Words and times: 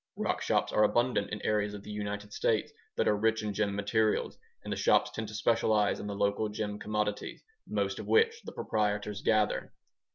Rock 0.15 0.41
shops 0.41 0.73
are 0.73 0.81
abundant 0.81 1.29
in 1.29 1.43
areas 1.43 1.75
of 1.75 1.83
the 1.83 1.91
United 1.91 2.33
States 2.33 2.71
that 2.95 3.07
are 3.07 3.15
rich 3.15 3.43
in 3.43 3.53
gem 3.53 3.75
materials, 3.75 4.39
and 4.63 4.73
the 4.73 4.75
shops 4.75 5.11
tend 5.11 5.27
to 5.27 5.35
specialize 5.35 5.99
in 5.99 6.07
the 6.07 6.15
local 6.15 6.49
gem 6.49 6.79
commodities, 6.79 7.43
most 7.67 7.99
of 7.99 8.07
which 8.07 8.41
the 8.41 8.51
proprietors 8.51 9.21
gather. 9.21 9.73